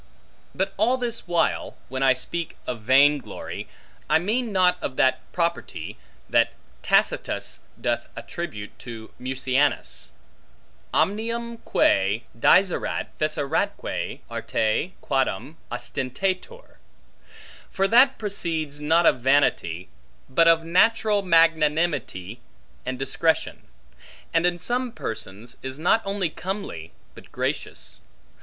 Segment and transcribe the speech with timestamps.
[0.55, 3.67] But all this while, when I speak of vain glory,
[4.09, 5.95] I mean not of that property,
[6.27, 10.09] that Tacitus doth attribute to Mucianus;
[10.91, 16.77] Omnium quae dixerat feceratque arte quadam ostentator:
[17.69, 19.87] for that proceeds not of vanity,
[20.27, 22.39] but of natural magnanimity
[22.87, 23.67] and discretion;
[24.33, 27.99] and in some persons, is not only comely, but gracious.